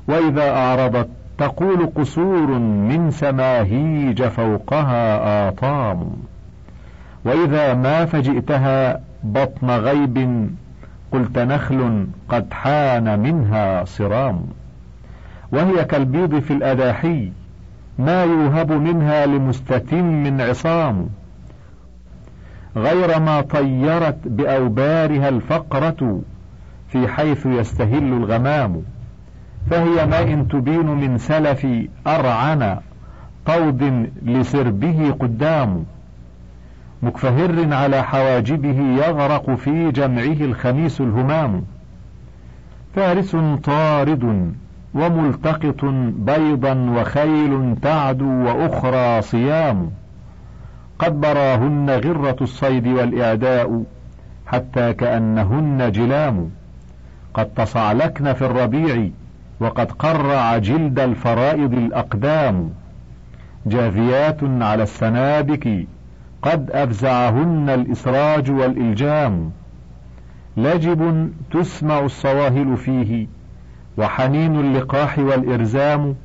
وإذا 0.07 0.51
أعرضت 0.51 1.07
تقول 1.37 1.89
قصور 1.95 2.47
من 2.59 3.11
سماهيج 3.11 4.23
فوقها 4.23 5.49
آطام. 5.49 6.11
وإذا 7.27 7.73
ما 7.73 8.05
فجئتها 8.05 8.99
بطن 9.23 9.69
غيب 9.69 10.49
قلت 11.11 11.39
نخل 11.39 12.07
قد 12.29 12.53
حان 12.53 13.19
منها 13.19 13.83
صرام. 13.85 14.41
وهي 15.51 15.83
كالبيض 15.83 16.39
في 16.39 16.53
الأداحي 16.53 17.31
ما 17.99 18.23
يوهب 18.23 18.71
منها 18.71 19.25
لمستتم 19.25 20.41
عصام. 20.41 21.09
غير 22.75 23.19
ما 23.19 23.41
طيرت 23.41 24.17
بأوبارها 24.25 25.29
الفقرة 25.29 26.21
في 26.89 27.07
حيث 27.07 27.45
يستهل 27.45 28.13
الغمام. 28.13 28.81
فهي 29.69 30.05
ما 30.05 30.21
إن 30.21 30.47
تبين 30.47 30.85
من 30.85 31.17
سلف 31.17 31.67
أرعن 32.07 32.77
طود 33.45 34.09
لسربه 34.25 35.15
قدام. 35.19 35.85
مكفهر 37.01 37.73
على 37.73 38.03
حواجبه 38.03 38.79
يغرق 38.79 39.55
في 39.55 39.91
جمعه 39.91 40.45
الخميس 40.45 41.01
الهمام. 41.01 41.63
فارس 42.95 43.35
طارد 43.63 44.53
وملتقط 44.93 45.85
بيضا 46.15 46.73
وخيل 46.73 47.75
تعدو 47.81 48.25
وأخرى 48.25 49.21
صيام. 49.21 49.91
قد 50.99 51.21
براهن 51.21 51.89
غرة 51.89 52.35
الصيد 52.41 52.87
والإعداء 52.87 53.83
حتى 54.47 54.93
كأنهن 54.93 55.91
جلام. 55.91 56.49
قد 57.33 57.45
تصعلكن 57.45 58.33
في 58.33 58.41
الربيع 58.45 59.09
وقد 59.59 59.91
قرع 59.91 60.57
جلد 60.57 60.99
الفرائض 60.99 61.73
الأقدام. 61.73 62.69
جاثيات 63.65 64.39
على 64.43 64.83
السنابك 64.83 65.87
قد 66.47 66.71
أفزعهن 66.71 67.69
الإسراج 67.69 68.51
والإلجام. 68.51 69.51
لجب 70.57 71.31
تسمع 71.51 71.99
الصواهل 71.99 72.77
فيه 72.77 73.27
وحنين 73.97 74.59
اللقاح 74.59 75.19
والإرزام 75.19 76.15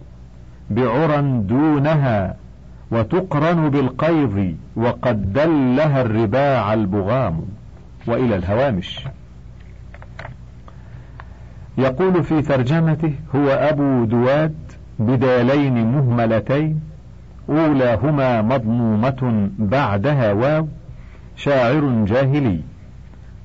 بعرى 0.70 1.22
دونها 1.38 2.36
وتقرن 2.90 3.70
بالقيض 3.70 4.56
وقد 4.76 5.32
دلها 5.32 6.02
الرباع 6.02 6.74
البغام. 6.74 7.42
وإلى 8.06 8.36
الهوامش. 8.36 9.04
يقول 11.78 12.24
في 12.24 12.42
ترجمته 12.42 13.12
هو 13.36 13.48
أبو 13.48 14.04
دواد 14.04 14.54
بدالين 14.98 15.92
مهملتين 15.92 16.91
أولاهما 17.58 18.42
مضمومة 18.42 19.50
بعدها 19.58 20.32
واو 20.32 20.68
شاعر 21.36 22.04
جاهلي. 22.04 22.60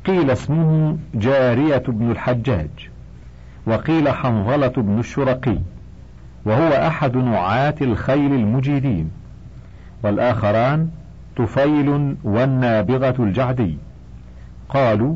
قيل 0.06 0.32
اسمه 0.32 0.98
جارية 1.14 1.84
بن 1.88 2.12
الحجاج 2.12 2.90
وقيل 3.66 4.10
حنظلة 4.10 4.68
بن 4.68 5.00
الشرقي 5.00 5.58
وهو 6.46 6.68
أحد 6.88 7.18
نعاة 7.18 7.76
الخيل 7.82 8.34
المجيدين 8.34 9.12
والآخران 10.04 10.90
طفيل 11.38 12.16
والنابغة 12.24 13.16
الجعدي. 13.20 13.78
قالوا 14.70 15.16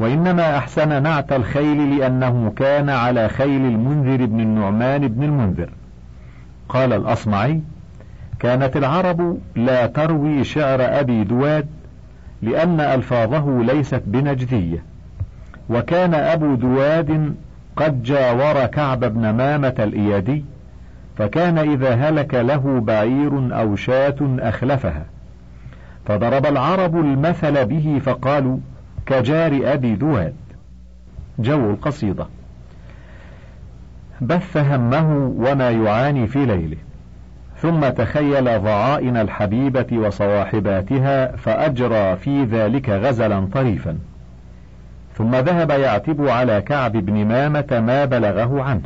وإنما 0.00 0.58
أحسن 0.58 1.02
نعت 1.02 1.32
الخيل 1.32 1.98
لأنه 1.98 2.52
كان 2.56 2.90
على 2.90 3.28
خيل 3.28 3.64
المنذر 3.64 4.26
بن 4.26 4.40
النعمان 4.40 5.08
بن 5.08 5.22
المنذر. 5.22 5.70
قال 6.68 6.92
الأصمعي 6.92 7.60
كانت 8.40 8.76
العرب 8.76 9.38
لا 9.56 9.86
تروي 9.86 10.44
شعر 10.44 10.80
أبي 10.80 11.24
دواد 11.24 11.66
لأن 12.42 12.80
ألفاظه 12.80 13.62
ليست 13.62 14.02
بنجدية. 14.06 14.82
وكان 15.70 16.14
أبو 16.14 16.54
دواد 16.54 17.34
قد 17.76 18.02
جاور 18.02 18.66
كعب 18.66 19.04
بن 19.04 19.30
مامة 19.30 19.74
الإيادي 19.78 20.44
فكان 21.18 21.58
إذا 21.58 21.94
هلك 21.94 22.34
له 22.34 22.80
بعير 22.80 23.60
أو 23.60 23.76
شاة 23.76 24.16
أخلفها. 24.20 25.04
فضرب 26.06 26.46
العرب 26.46 26.96
المثل 26.96 27.66
به 27.66 28.00
فقالوا 28.04 28.58
كجار 29.06 29.60
أبي 29.64 29.94
دواد. 29.94 30.34
جو 31.38 31.70
القصيدة. 31.70 32.26
بث 34.20 34.56
همه 34.56 35.34
وما 35.36 35.70
يعاني 35.70 36.26
في 36.26 36.46
ليله. 36.46 36.76
ثم 37.62 37.88
تخيل 37.88 38.62
ضعائن 38.62 39.16
الحبيبة 39.16 39.86
وصواحباتها 39.92 41.36
فأجرى 41.36 42.16
في 42.16 42.44
ذلك 42.44 42.88
غزلا 42.88 43.48
طريفا. 43.52 43.98
ثم 45.14 45.36
ذهب 45.36 45.70
يعتب 45.70 46.28
على 46.28 46.62
كعب 46.62 46.92
بن 46.92 47.24
مامة 47.24 47.82
ما 47.86 48.04
بلغه 48.04 48.62
عنه. 48.62 48.82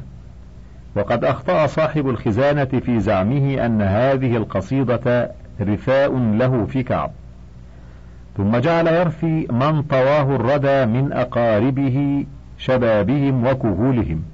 وقد 0.97 1.25
أخطأ 1.25 1.67
صاحب 1.67 2.09
الخزانة 2.09 2.65
في 2.65 3.01
زعمه 3.01 3.67
أن 3.67 3.83
هذه 3.83 4.37
القصيدة 4.37 5.31
رثاء 5.61 6.19
له 6.19 6.67
في 6.67 6.83
كعب. 6.83 7.11
ثم 8.37 8.57
جعل 8.57 8.87
يرثي 8.87 9.47
من 9.51 9.83
طواه 9.83 10.37
الردى 10.37 10.87
من 10.87 11.13
أقاربه 11.13 12.27
شبابهم 12.59 13.47
وكهولهم. 13.47 14.34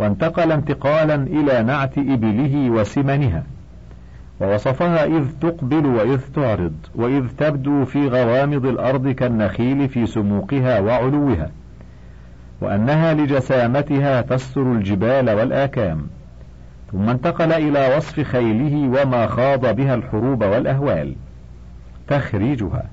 وانتقل 0.00 0.52
انتقالا 0.52 1.14
إلى 1.14 1.62
نعت 1.62 1.98
إبله 1.98 2.70
وسمنها 2.70 3.42
ووصفها 4.40 5.04
إذ 5.04 5.24
تقبل 5.40 5.86
وإذ 5.86 6.20
تعرض 6.34 6.72
وإذ 6.94 7.24
تبدو 7.38 7.84
في 7.84 8.08
غوامض 8.08 8.66
الأرض 8.66 9.08
كالنخيل 9.08 9.88
في 9.88 10.06
سموقها 10.06 10.80
وعلوها 10.80 11.50
وأنها 12.60 13.14
لجسامتها 13.14 14.20
تستر 14.20 14.72
الجبال 14.72 15.30
والآكام. 15.30 16.06
ثم 16.92 17.08
انتقل 17.08 17.52
إلى 17.52 17.96
وصف 17.96 18.20
خيله 18.20 19.02
وما 19.02 19.26
خاض 19.26 19.76
بها 19.76 19.94
الحروب 19.94 20.44
والأهوال. 20.44 21.14
تخريجها 22.08 22.84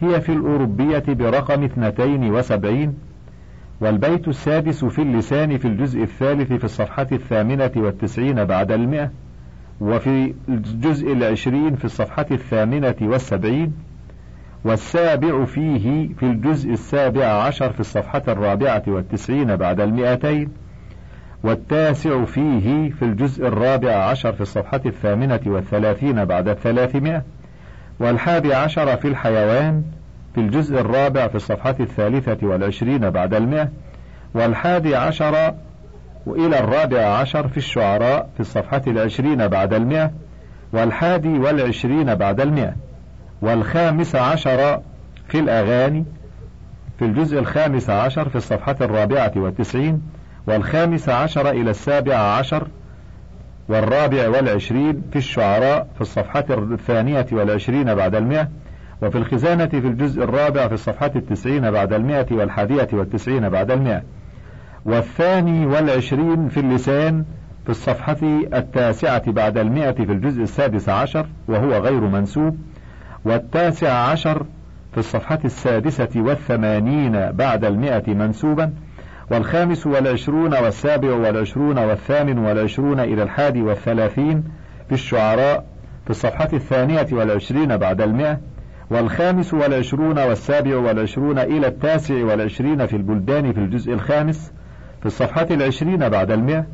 هي 0.00 0.20
في 0.20 0.32
الأوروبية 0.32 1.04
برقم 1.08 1.64
اثنتين 1.64 2.30
وسبعين 2.30 2.94
والبيت 3.82 4.28
السادس 4.28 4.84
في 4.84 5.02
اللسان 5.02 5.58
في 5.58 5.68
الجزء 5.68 6.02
الثالث 6.02 6.52
في 6.52 6.64
الصفحة 6.64 7.06
الثامنة 7.12 7.70
والتسعين 7.76 8.44
بعد 8.44 8.72
المئة 8.72 9.10
وفي 9.80 10.34
الجزء 10.48 11.12
العشرين 11.12 11.76
في 11.76 11.84
الصفحة 11.84 12.26
الثامنة 12.30 12.94
والسبعين 13.00 13.72
والسابع 14.64 15.44
فيه 15.44 16.08
في 16.14 16.22
الجزء 16.22 16.72
السابع 16.72 17.26
عشر 17.26 17.72
في 17.72 17.80
الصفحة 17.80 18.22
الرابعة 18.28 18.82
والتسعين 18.86 19.56
بعد 19.56 19.80
المئتين 19.80 20.48
والتاسع 21.44 22.24
فيه 22.24 22.90
في 22.90 23.02
الجزء 23.04 23.46
الرابع 23.46 23.92
عشر 23.92 24.32
في 24.32 24.40
الصفحة 24.40 24.80
الثامنة 24.86 25.40
والثلاثين 25.46 26.24
بعد 26.24 26.48
الثلاثمائة 26.48 27.22
والحادي 28.00 28.54
عشر 28.54 28.96
في 28.96 29.08
الحيوان 29.08 29.82
في 30.34 30.40
الجزء 30.40 30.80
الرابع 30.80 31.28
في 31.28 31.34
الصفحة 31.34 31.74
الثالثة 31.80 32.46
والعشرين 32.46 33.10
بعد 33.10 33.34
المئة 33.34 33.68
والحادي 34.34 34.96
عشر 34.96 35.54
وإلى 36.26 36.58
الرابع 36.58 37.00
عشر 37.04 37.48
في 37.48 37.56
الشعراء 37.56 38.28
في 38.34 38.40
الصفحة 38.40 38.82
العشرين 38.86 39.48
بعد 39.48 39.74
المئة 39.74 40.10
والحادي 40.72 41.38
والعشرين 41.38 42.14
بعد 42.14 42.40
المئة 42.40 42.74
والخامس 43.42 44.14
عشر 44.16 44.80
في 45.28 45.38
الأغاني 45.38 46.04
في 46.98 47.04
الجزء 47.04 47.38
الخامس 47.38 47.90
عشر 47.90 48.28
في 48.28 48.36
الصفحة 48.36 48.76
الرابعة 48.80 49.32
والتسعين 49.36 50.02
والخامس 50.46 51.08
عشر 51.08 51.50
إلى 51.50 51.70
السابع 51.70 52.16
عشر 52.16 52.68
والرابع 53.68 54.28
والعشرين 54.28 55.02
في 55.12 55.16
الشعراء 55.18 55.86
في 55.94 56.00
الصفحة 56.00 56.44
الثانية 56.50 57.26
والعشرين 57.32 57.94
بعد 57.94 58.14
المئة 58.14 58.48
وفي 59.02 59.18
الخزانة 59.18 59.66
في 59.66 59.86
الجزء 59.86 60.22
الرابع 60.24 60.68
في 60.68 60.74
الصفحة 60.74 61.10
التسعين 61.16 61.70
بعد 61.70 61.92
المئة 61.92 62.26
والحادية 62.30 62.88
والتسعين 62.92 63.48
بعد 63.48 63.70
المئة. 63.70 64.02
والثاني 64.84 65.66
والعشرين 65.66 66.48
في 66.48 66.60
اللسان 66.60 67.24
في 67.64 67.70
الصفحة 67.70 68.16
التاسعة 68.54 69.32
بعد 69.32 69.58
المئة 69.58 69.92
في 69.92 70.12
الجزء 70.12 70.42
السادس 70.42 70.88
عشر 70.88 71.26
وهو 71.48 71.72
غير 71.72 72.00
منسوب. 72.00 72.58
والتاسع 73.24 73.92
عشر 73.92 74.46
في 74.92 74.98
الصفحة 74.98 75.38
السادسة 75.44 76.08
والثمانين 76.16 77.32
بعد 77.32 77.64
المئة 77.64 78.14
منسوبا. 78.14 78.72
والخامس 79.30 79.86
والعشرون 79.86 80.54
والسابع 80.54 81.14
والعشرون 81.14 81.78
والثامن 81.78 82.38
والعشرون 82.38 83.00
إلى 83.00 83.22
الحادي 83.22 83.62
والثلاثين 83.62 84.44
في 84.88 84.92
الشعراء 84.92 85.64
في 86.04 86.10
الصفحة 86.10 86.48
الثانية 86.52 87.06
والعشرين 87.12 87.76
بعد 87.76 88.00
المئة. 88.00 88.51
والخامس 88.92 89.54
والعشرون 89.54 90.18
والسابع 90.18 90.76
والعشرون 90.76 91.38
إلى 91.38 91.66
التاسع 91.66 92.14
والعشرين 92.14 92.86
في 92.86 92.96
البلدان 92.96 93.52
في 93.52 93.60
الجزء 93.60 93.92
الخامس 93.92 94.52
في 95.00 95.06
الصفحة 95.06 95.46
العشرين 95.50 96.08
بعد 96.08 96.30
المئة 96.30 96.66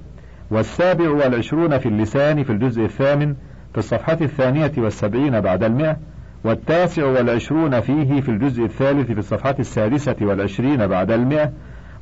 والسابع 0.50 1.10
والعشرون 1.10 1.78
في 1.78 1.88
اللسان 1.88 2.42
في 2.42 2.52
الجزء 2.52 2.84
الثامن 2.84 3.34
في 3.72 3.78
الصفحة 3.78 4.18
الثانية 4.20 4.72
والسبعين 4.78 5.40
بعد 5.40 5.62
المئة 5.64 5.96
والتاسع 6.44 7.04
والعشرون 7.04 7.80
فيه 7.80 8.20
في 8.20 8.28
الجزء 8.28 8.64
الثالث 8.64 9.06
في 9.06 9.18
الصفحة 9.18 9.54
السادسة 9.58 10.16
والعشرين 10.20 10.86
بعد 10.86 11.10
المئة 11.10 11.52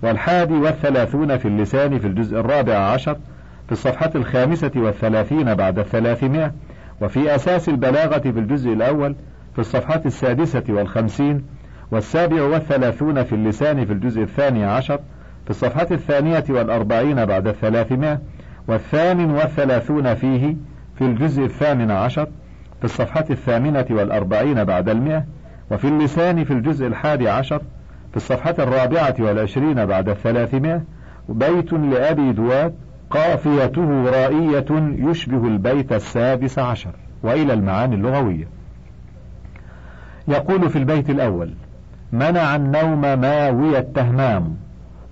والحادي 0.03 0.55
والثلاثون 0.55 1.37
في 1.39 1.49
اللسان 1.49 1.99
في 1.99 2.07
الجزء 2.07 2.41
الرابع 2.41 2.75
عشر 2.77 3.17
في 3.67 3.73
الصفحة 3.73 4.11
الخامسة 4.15 4.71
والثلاثين 4.77 5.55
بعد 5.55 5.79
الثلاثمائة 5.79 6.53
وفي 7.01 7.35
أساس 7.35 7.69
البلاغة 7.69 8.19
في 8.19 8.39
الجزء 8.39 8.73
الأول 8.73 9.15
في 9.57 9.63
الصفحة 9.63 10.03
السادسة 10.07 10.65
والخمسين 10.69 11.45
والسابع 11.91 12.43
والثلاثون 12.43 13.25
في 13.25 13.35
اللسان 13.35 13.85
في 13.85 13.93
الجزء 13.93 14.23
الثاني 14.23 14.65
عشر 14.65 15.01
في 15.45 15.51
الصفحة 15.51 15.87
الثانية 15.91 16.45
والأربعين 16.49 17.25
بعد 17.25 17.49
الثلاثمائة 17.49 18.21
والثامن 18.69 19.31
والثلاثون 19.31 20.15
فيه 20.15 20.57
في 20.99 21.05
الجزء 21.05 21.45
الثامن 21.45 21.91
عشر 21.91 22.29
في 22.79 22.85
الصفحة 22.85 23.25
الثامنة 23.31 23.87
والأربعين 23.91 24.65
بعد 24.65 24.89
المئة 24.89 25.25
وفي 25.71 25.89
اللسان 25.89 26.45
في 26.45 26.53
الجزء 26.53 26.87
الحادي 26.87 27.29
عشر 27.29 27.59
في 28.11 28.17
الصفحة 28.17 28.55
الرابعة 28.59 29.15
والعشرين 29.19 29.87
بعد 29.87 30.09
الثلاثمائة 30.09 30.83
بيت 31.29 31.73
لأبي 31.73 32.33
دواد 32.33 32.75
قافيته 33.11 34.05
رائية 34.05 34.97
يشبه 35.11 35.47
البيت 35.47 35.93
السادس 35.93 36.59
عشر 36.59 36.91
وإلى 37.23 37.53
المعاني 37.53 37.95
اللغوية. 37.95 38.57
يقول 40.29 40.71
في 40.71 40.79
البيت 40.79 41.11
الأول 41.11 41.51
منع 42.13 42.57
النوم 42.57 43.01
ماوي 43.01 43.79
التهمام 43.79 44.57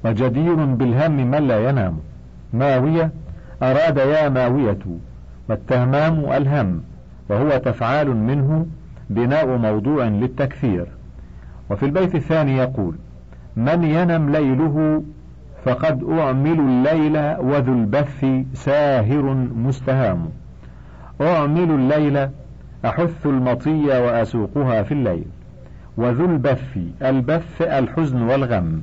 وجدير 0.04 0.54
بالهم 0.54 1.30
من 1.30 1.48
لا 1.48 1.68
ينام. 1.68 1.98
ماوية 2.52 3.10
أراد 3.62 3.96
يا 3.96 4.28
ماوية 4.28 4.78
والتهمام 5.48 6.32
ألهم 6.32 6.82
وهو 7.28 7.58
تفعال 7.58 8.16
منه 8.16 8.66
بناء 9.10 9.56
موضوع 9.56 10.04
للتكثير. 10.04 10.86
وفي 11.70 11.86
البيت 11.86 12.14
الثاني 12.14 12.56
يقول 12.56 12.94
من 13.56 13.84
ينم 13.84 14.30
ليله 14.30 15.02
فقد 15.64 16.04
أعمل 16.18 16.60
الليل 16.60 17.16
وذو 17.38 17.72
البث 17.72 18.26
ساهر 18.54 19.22
مستهام. 19.54 20.28
أعمل 21.20 21.70
الليل 21.70 22.28
أحث 22.84 23.26
المطي 23.26 23.86
وأسوقها 23.86 24.82
في 24.82 24.92
الليل 24.92 25.24
وذو 25.96 26.24
البث 26.24 26.78
البث 27.02 27.62
الحزن 27.62 28.22
والغم 28.22 28.82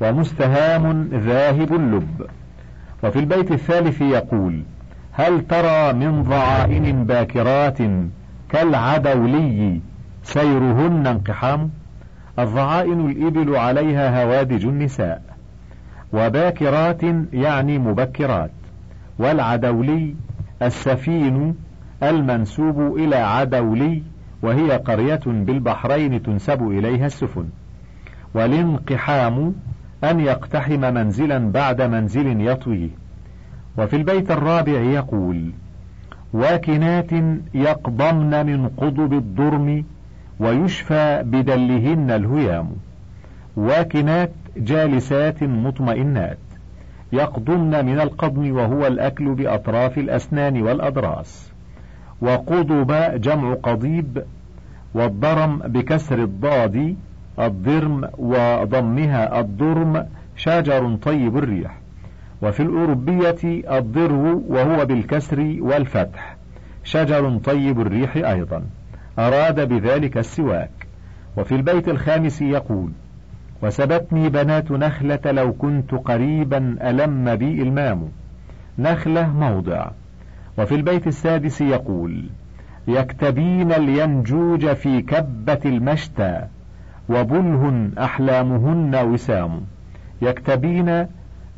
ومستهام 0.00 1.08
ذاهب 1.12 1.72
اللب. 1.72 2.26
وفي 3.04 3.18
البيت 3.18 3.52
الثالث 3.52 4.00
يقول 4.00 4.62
هل 5.12 5.46
ترى 5.46 5.92
من 5.92 6.22
ضعائن 6.22 7.04
باكرات 7.04 7.78
كالعدولي 8.48 9.80
سيرهن 10.22 11.06
انقحام؟ 11.06 11.70
الضعائن 12.38 13.10
الإبل 13.10 13.56
عليها 13.56 14.24
هوادج 14.24 14.66
النساء. 14.66 15.22
وباكرات 16.12 17.02
يعني 17.32 17.78
مبكرات. 17.78 18.50
والعدولي 19.18 20.14
السفين 20.62 21.54
المنسوب 22.02 22.96
إلى 22.96 23.16
عدولي 23.16 24.02
وهي 24.42 24.70
قرية 24.72 25.20
بالبحرين 25.26 26.22
تنسب 26.22 26.70
إليها 26.70 27.06
السفن. 27.06 27.44
والانقحام 28.34 29.54
أن 30.04 30.20
يقتحم 30.20 30.80
منزلا 30.80 31.52
بعد 31.52 31.82
منزل 31.82 32.48
يطويه 32.48 32.88
وفي 33.78 33.96
البيت 33.96 34.30
الرابع 34.30 34.72
يقول 34.72 35.50
واكنات 36.32 37.10
يقضمن 37.54 38.46
من 38.46 38.68
قضب 38.68 39.12
الضرم 39.12 39.84
ويشفى 40.40 41.22
بدلهن 41.26 42.10
الهيام. 42.10 42.70
واكنات 43.56 44.30
جالسات 44.56 45.42
مطمئنات. 45.42 46.38
يقضمن 47.12 47.86
من 47.86 48.00
القضم 48.00 48.56
وهو 48.56 48.86
الأكل 48.86 49.34
بأطراف 49.34 49.98
الأسنان 49.98 50.62
والأضراس 50.62 51.53
وقضب 52.20 53.20
جمع 53.20 53.54
قضيب 53.54 54.24
والضرم 54.94 55.58
بكسر 55.58 56.22
الضاد 56.22 56.96
الضرم 57.38 58.08
وضمها 58.18 59.40
الضرم 59.40 60.06
شجر 60.36 60.96
طيب 61.02 61.36
الريح. 61.36 61.78
وفي 62.42 62.62
الأوروبية 62.62 63.62
الضرو 63.78 64.42
وهو 64.48 64.86
بالكسر 64.86 65.56
والفتح 65.60 66.36
شجر 66.84 67.38
طيب 67.44 67.80
الريح 67.80 68.16
أيضا 68.16 68.62
أراد 69.18 69.68
بذلك 69.68 70.18
السواك. 70.18 70.70
وفي 71.36 71.54
البيت 71.54 71.88
الخامس 71.88 72.42
يقول 72.42 72.90
وسبتني 73.62 74.28
بنات 74.28 74.70
نخلة 74.70 75.20
لو 75.24 75.52
كنت 75.52 75.94
قريبا 75.94 76.76
ألم 76.82 77.34
بي 77.34 77.62
المام. 77.62 78.08
نخلة 78.78 79.32
موضع. 79.32 79.90
وفي 80.58 80.74
البيت 80.74 81.06
السادس 81.06 81.60
يقول 81.60 82.24
يكتبين 82.88 83.72
الينجوج 83.72 84.66
في 84.66 85.02
كبة 85.02 85.60
المشتى 85.64 86.44
وبله 87.08 87.90
أحلامهن 87.98 88.94
وسام. 88.94 89.60
يكتبين 90.22 91.06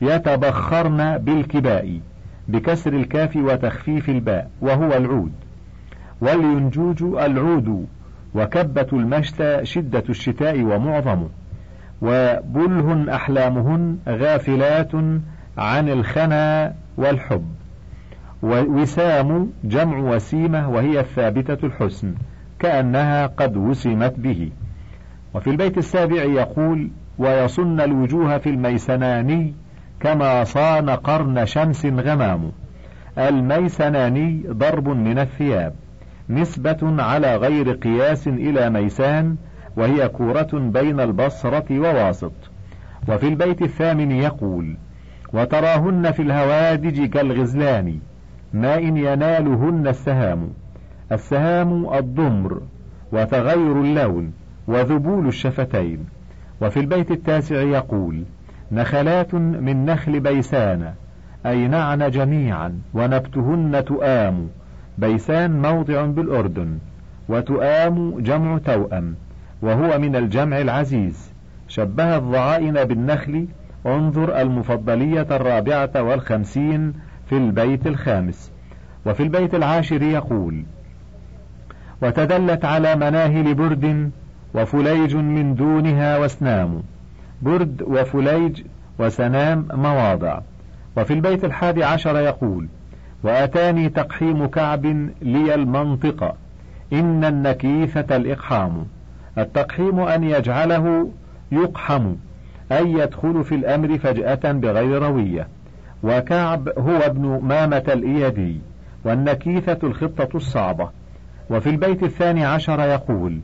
يتبخرن 0.00 1.18
بالكباء 1.18 2.00
بكسر 2.48 2.92
الكاف 2.92 3.36
وتخفيف 3.36 4.10
الباء 4.10 4.50
وهو 4.60 4.92
العود. 4.96 5.32
والينجوج 6.20 7.02
العود 7.02 7.86
وكبة 8.34 8.86
المشتى 8.92 9.64
شدة 9.64 10.04
الشتاء 10.08 10.62
ومعظمه 10.62 11.28
وبله 12.02 13.14
أحلامهن 13.14 13.98
غافلات 14.08 14.92
عن 15.58 15.88
الخنا 15.88 16.74
والحب. 16.96 17.55
ووسام 18.42 19.50
جمع 19.64 19.98
وسيمة 19.98 20.70
وهي 20.70 21.00
الثابتة 21.00 21.66
الحسن 21.66 22.14
كأنها 22.58 23.26
قد 23.26 23.56
وسمت 23.56 24.14
به. 24.18 24.50
وفي 25.34 25.50
البيت 25.50 25.78
السابع 25.78 26.22
يقول 26.22 26.90
ويصن 27.18 27.80
الوجوه 27.80 28.38
في 28.38 28.50
الميسناني 28.50 29.54
كما 30.00 30.44
صان 30.44 30.90
قرن 30.90 31.46
شمس 31.46 31.86
غمام 31.86 32.52
الميسناني 33.18 34.42
ضرب 34.48 34.88
من 34.88 35.18
الثياب 35.18 35.74
نسبة 36.30 37.02
على 37.02 37.36
غير 37.36 37.72
قياس 37.72 38.28
إلى 38.28 38.70
ميسان 38.70 39.36
وهي 39.76 40.08
كورة 40.08 40.48
بين 40.52 41.00
البصرة 41.00 41.64
وواسط. 41.70 42.32
وفي 43.08 43.28
البيت 43.28 43.62
الثامن 43.62 44.12
يقول 44.12 44.76
وتراهن 45.32 46.10
في 46.12 46.22
الهوادج 46.22 47.04
كالغزلان 47.04 47.98
ما 48.56 48.78
إن 48.78 48.96
ينالهن 48.96 49.88
السهام. 49.88 50.48
السهام 51.12 51.94
الضمر 51.94 52.62
وتغير 53.12 53.80
اللون 53.80 54.32
وذبول 54.68 55.28
الشفتين. 55.28 56.06
وفي 56.62 56.80
البيت 56.80 57.10
التاسع 57.10 57.56
يقول 57.56 58.22
نخلات 58.72 59.34
من 59.34 59.84
نخل 59.84 60.20
بيسان 60.20 60.92
أي 61.46 61.68
نعن 61.68 62.10
جميعا 62.10 62.78
ونبتهن 62.94 63.84
تؤام. 63.84 64.48
بيسان 64.98 65.62
موضع 65.62 66.06
بالأردن 66.06 66.78
وتؤام 67.28 68.20
جمع 68.20 68.58
توأم 68.58 69.14
وهو 69.62 69.98
من 69.98 70.16
الجمع 70.16 70.60
العزيز. 70.60 71.32
شبه 71.68 72.16
الضعائن 72.16 72.84
بالنخل 72.84 73.46
انظر 73.86 74.40
المفضلية 74.40 75.26
الرابعة 75.30 76.02
والخمسين 76.02 76.92
في 77.28 77.36
البيت 77.36 77.86
الخامس. 77.86 78.52
وفي 79.06 79.22
البيت 79.22 79.54
العاشر 79.54 80.02
يقول 80.02 80.64
وتدلت 82.02 82.64
على 82.64 82.96
مناهل 82.96 83.54
برد 83.54 84.10
وفليج 84.54 85.16
من 85.16 85.54
دونها 85.54 86.18
وسنام 86.18 86.82
برد 87.42 87.82
وفليج 87.82 88.62
وسنام 88.98 89.68
مواضع. 89.72 90.40
وفي 90.96 91.12
البيت 91.12 91.44
الحادي 91.44 91.84
عشر 91.84 92.16
يقول 92.16 92.68
وأتاني 93.22 93.88
تقحيم 93.88 94.46
كعب 94.46 94.86
لي 95.22 95.54
المنطقة 95.54 96.34
إن 96.92 97.24
النكيثة 97.24 98.16
الإقحام. 98.16 98.86
التقحيم 99.38 100.00
أن 100.00 100.24
يجعله 100.24 101.10
يقحم 101.52 102.14
أي 102.72 102.92
يدخل 102.92 103.44
في 103.44 103.54
الأمر 103.54 103.98
فجأة 103.98 104.52
بغير 104.52 105.02
روية. 105.02 105.48
وكعب 106.06 106.68
هو 106.78 106.96
ابن 106.96 107.40
مامة 107.42 107.84
الإيدي 107.88 108.60
والنكيثة 109.04 109.78
الخطة 109.82 110.36
الصعبة. 110.36 110.90
وفي 111.50 111.70
البيت 111.70 112.02
الثاني 112.02 112.44
عشر 112.44 112.80
يقول 112.80 113.40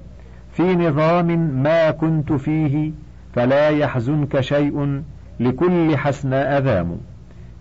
في 0.53 0.77
نظام 0.77 1.27
ما 1.63 1.91
كنت 1.91 2.33
فيه 2.33 2.93
فلا 3.35 3.69
يحزنك 3.69 4.41
شيء 4.41 5.03
لكل 5.41 5.97
حسناء 5.97 6.61
ذام 6.61 6.99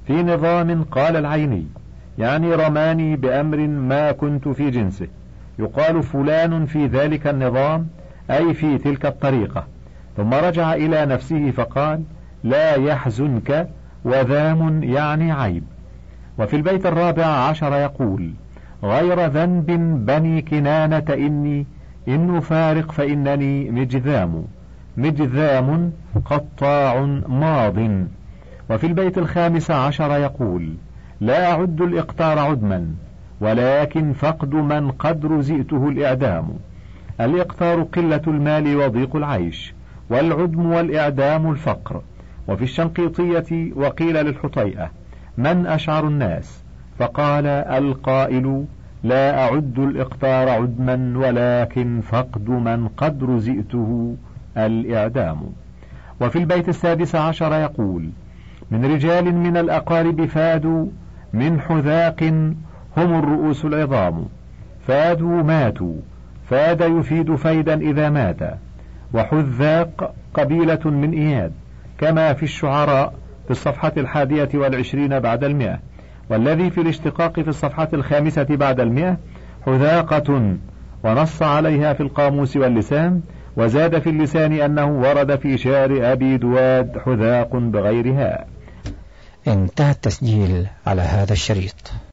في 0.08 0.24
نظام 0.24 0.84
قال 0.84 1.16
العيني 1.16 1.66
يعني 2.20 2.56
رماني 2.56 3.16
بأمر 3.16 3.58
ما 3.68 4.12
كنت 4.12 4.48
في 4.48 4.70
جنسه. 4.70 5.08
يقال 5.60 6.04
فلان 6.04 6.66
في 6.66 6.86
ذلك 6.86 7.28
النظام 7.28 7.88
أي 8.32 8.54
في 8.54 8.78
تلك 8.78 9.06
الطريقة. 9.06 9.68
ثم 10.18 10.34
رجع 10.34 10.74
إلى 10.74 11.06
نفسه 11.06 11.52
فقال 11.52 12.04
لا 12.44 12.76
يحزنك 12.76 13.70
وذام 14.06 14.84
يعني 14.84 15.32
عيب. 15.32 15.64
وفي 16.40 16.56
البيت 16.56 16.86
الرابع 16.86 17.26
عشر 17.26 17.74
يقول 17.74 18.32
غير 18.84 19.26
ذنب 19.26 19.66
بني 20.06 20.42
كنانة 20.42 21.06
إني 21.10 21.66
إن 22.08 22.40
فارق 22.40 22.92
فإنني 22.92 23.72
مجذام. 23.72 24.44
مجذام 24.98 25.92
قطاع 26.26 27.02
ماض. 27.28 27.78
وفي 28.70 28.88
البيت 28.88 29.18
الخامس 29.18 29.72
عشر 29.72 30.12
يقول 30.12 30.74
لا 31.22 31.52
أعد 31.52 31.82
الإقطار 31.82 32.40
عدما 32.40 32.88
ولكن 33.42 34.14
فقد 34.14 34.54
من 34.54 34.92
قد 34.92 35.26
رزئته 35.26 35.90
الإعدام. 35.90 36.50
الإقطار 37.22 37.84
قلة 37.84 38.22
المال 38.28 38.78
وضيق 38.78 39.16
العيش 39.16 39.74
والعدم 40.10 40.66
والإعدام 40.66 41.52
الفقر. 41.52 42.02
وفي 42.48 42.64
الشنقيطية 42.64 43.72
وقيل 43.76 44.26
للحطيئة 44.26 44.92
من 45.38 45.66
أشعر 45.68 46.08
الناس؟ 46.08 46.64
فقال 47.00 47.48
القائل 47.48 48.66
لا 49.04 49.44
أعد 49.46 49.80
الإقطار 49.80 50.50
عدما 50.50 51.14
ولكن 51.18 52.02
فقد 52.02 52.50
من 52.50 52.88
قد 52.88 53.24
رزئته 53.24 54.16
الإعدام. 54.58 55.42
وفي 56.22 56.40
البيت 56.40 56.70
السادس 56.70 57.16
عشر 57.16 57.54
يقول 57.54 58.10
من 58.72 58.86
رجال 58.86 59.36
من 59.36 59.58
الأقارب 59.58 60.26
فادوا 60.26 60.86
من 61.34 61.62
حذاق 61.62 62.24
هم 62.98 63.20
الرؤوس 63.20 63.66
العظام. 63.66 64.26
فادوا 64.88 65.44
ماتوا 65.44 65.96
فاد 66.50 66.82
يفيد 66.82 67.36
فيدا 67.36 67.82
إذا 67.82 68.10
مات 68.10 68.58
وحذاق 69.14 70.16
قبيلة 70.34 70.80
من 70.86 71.14
إياد. 71.14 71.52
كما 72.02 72.34
في 72.34 72.44
الشعراء 72.44 73.14
في 73.46 73.52
الصفحة 73.52 73.94
الحادية 73.98 74.50
والعشرين 74.54 75.20
بعد 75.20 75.44
المئة. 75.44 75.80
والذي 76.30 76.70
في 76.70 76.82
الاشتقاق 76.82 77.40
في 77.40 77.48
الصفحة 77.48 77.90
الخامسة 77.94 78.44
بعد 78.44 78.80
المئة 78.80 79.18
حذاقة 79.66 80.56
ونص 81.04 81.42
عليها 81.42 81.94
في 81.94 82.04
القاموس 82.04 82.58
واللسان 82.58 83.22
وزاد 83.58 84.00
في 84.00 84.10
اللسان 84.10 84.54
أنه 84.54 85.00
ورد 85.00 85.40
في 85.40 85.58
شعر 85.58 86.12
أبي 86.12 86.38
دواد 86.38 86.98
حذاق 87.06 87.56
بغيرها. 87.56 88.46
انتهى 89.48 89.92
التسجيل 89.92 90.68
على 90.88 91.02
هذا 91.02 91.34
الشريط. 91.34 91.92